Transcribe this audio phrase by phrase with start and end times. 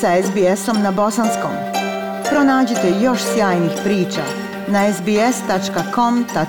[0.00, 1.50] sa SBS-om na bosanskom.
[2.30, 4.22] Pronađite još sjajnih priča
[4.68, 6.40] na sbs.com.au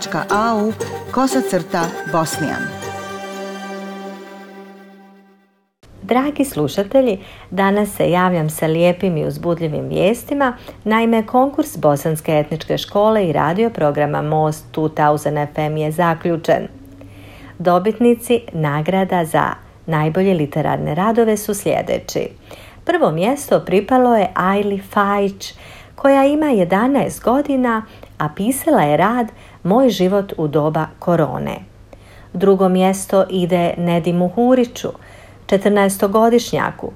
[1.11, 2.61] kosacrta bosnijan.
[6.01, 7.19] Dragi slušatelji,
[7.51, 10.57] danas se javljam sa lijepim i uzbudljivim vijestima.
[10.83, 16.67] Naime, konkurs Bosanske etničke škole i radio programa Most 2000 FM je zaključen.
[17.59, 19.53] Dobitnici nagrada za
[19.85, 22.29] najbolje literarne radove su sljedeći.
[22.87, 25.53] Prvo mjesto pripalo je Aili Fajić,
[25.95, 27.85] koja ima 11 godina,
[28.17, 29.27] a pisala je rad
[29.63, 31.55] Moj život u doba korone.
[32.33, 34.87] Drugo mjesto ide Nedimu Huriću,
[35.47, 36.91] 14-godišnjaku,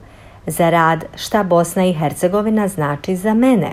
[0.45, 3.71] za rad Šta Bosna i Hercegovina znači za mene.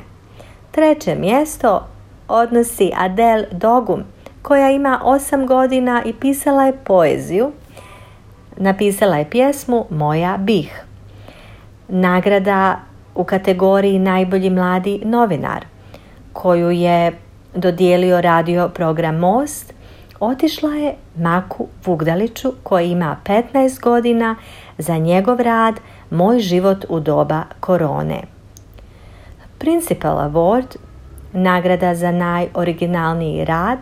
[0.71, 1.87] Treće mjesto
[2.29, 4.03] odnosi Adel Dogum,
[4.43, 7.53] koja ima 8 godina i pisala je poeziju.
[8.57, 10.85] Napisala je pjesmu Moja bih
[11.89, 12.81] nagrada
[13.15, 15.65] u kategoriji najbolji mladi novinar
[16.33, 17.13] koju je
[17.55, 19.73] dodijelio radio program Most
[20.21, 24.37] otišla je Maku Vugdaliću koji ima 15 godina
[24.79, 25.75] za njegov rad
[26.11, 28.23] Moj život u doba korone.
[29.59, 30.77] Principal Award,
[31.33, 33.79] nagrada za najoriginalniji rad,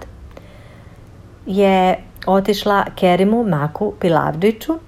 [1.46, 4.78] je otišla Kerimu Maku Pilavdiću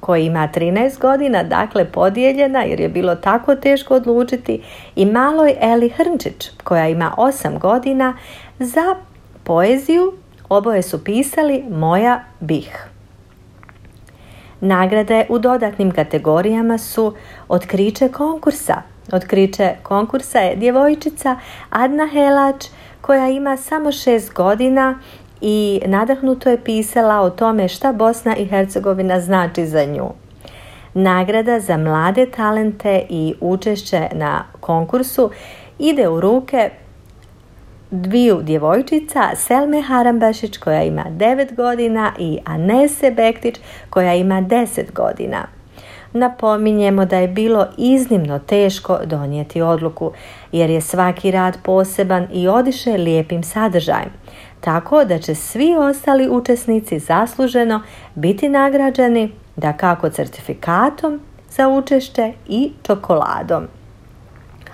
[0.00, 4.62] koji ima 13 godina, dakle podijeljena jer je bilo tako teško odlučiti
[4.96, 8.16] i maloj Eli Hrnčić koja ima 8 godina
[8.58, 8.96] za
[9.44, 10.12] poeziju
[10.48, 12.88] oboje su pisali Moja bih.
[14.60, 17.14] Nagrade u dodatnim kategorijama su
[17.48, 18.82] Otkriće konkursa.
[19.12, 21.36] Otkriće konkursa je djevojčica
[21.70, 22.66] Adna Helač
[23.00, 24.98] koja ima samo 6 godina
[25.40, 30.08] i nadahnuto je pisala o tome šta Bosna i Hercegovina znači za nju.
[30.94, 35.30] Nagrada za mlade talente i učešće na konkursu
[35.78, 36.70] ide u ruke
[37.90, 43.54] dviju djevojčica, Selme Harambašić koja ima 9 godina i Anese Bektić
[43.90, 45.46] koja ima 10 godina.
[46.12, 50.12] Napominjemo da je bilo iznimno teško donijeti odluku
[50.52, 54.10] jer je svaki rad poseban i odiše lijepim sadržajem
[54.60, 57.82] tako da će svi ostali učesnici zasluženo
[58.14, 63.66] biti nagrađeni da kako certifikatom za učešće i čokoladom.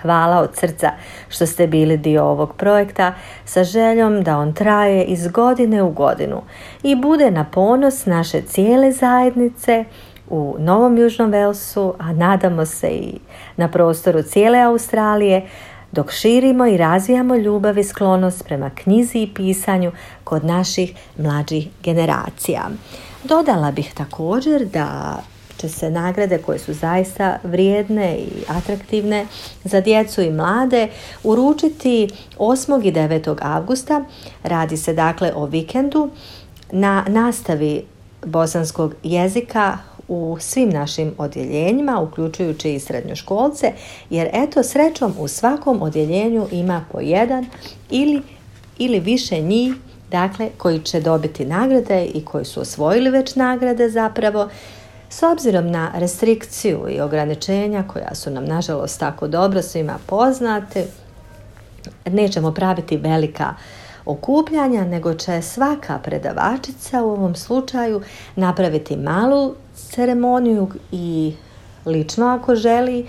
[0.01, 0.91] Hvala od srca
[1.29, 3.13] što ste bili dio ovog projekta
[3.45, 6.41] sa željom da on traje iz godine u godinu
[6.83, 9.85] i bude na ponos naše cijele zajednice
[10.29, 13.19] u Novom Južnom Velsu, a nadamo se i
[13.57, 15.47] na prostoru cijele Australije,
[15.93, 19.91] dok širimo i razvijamo ljubav i sklonost prema knjizi i pisanju
[20.23, 22.69] kod naših mlađih generacija.
[23.23, 25.19] Dodala bih također da
[25.57, 29.25] će se nagrade koje su zaista vrijedne i atraktivne
[29.63, 30.87] za djecu i mlade
[31.23, 32.85] uručiti 8.
[32.85, 33.37] i 9.
[33.41, 34.03] avgusta.
[34.43, 36.09] Radi se dakle o vikendu
[36.71, 37.85] na nastavi
[38.25, 39.77] bosanskog jezika
[40.13, 43.73] u svim našim odjeljenjima, uključujući i srednjoškolce,
[44.09, 47.45] jer eto srećom u svakom odjeljenju ima po jedan
[47.89, 48.21] ili,
[48.77, 49.73] ili više njih
[50.11, 54.49] dakle, koji će dobiti nagrade i koji su osvojili već nagrade zapravo,
[55.09, 60.85] s obzirom na restrikciju i ograničenja koja su nam nažalost tako dobro svima poznate,
[62.05, 63.53] nećemo praviti velika
[64.05, 68.01] okupljanja, nego će svaka predavačica u ovom slučaju
[68.35, 71.33] napraviti malu ceremoniju i
[71.85, 73.07] lično ako želi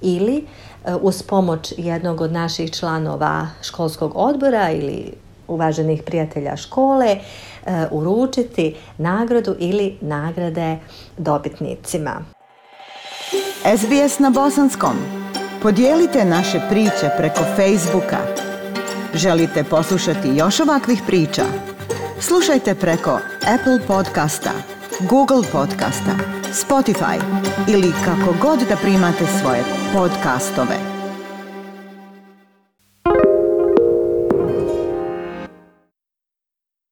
[0.00, 5.12] ili e, uz pomoć jednog od naših članova školskog odbora ili
[5.48, 10.78] uvaženih prijatelja škole e, uručiti nagradu ili nagrade
[11.18, 12.24] dobitnicima.
[13.76, 14.96] SBS na bosanskom.
[15.62, 18.31] Podijelite naše priče preko Facebooka.
[19.14, 21.42] Želite poslušati još ovakvih priča?
[22.20, 23.20] Slušajte preko
[23.54, 24.50] Apple podcasta,
[25.00, 26.12] Google podcasta,
[26.52, 27.20] Spotify
[27.68, 29.64] ili kako god da primate svoje
[29.94, 31.01] podcastove.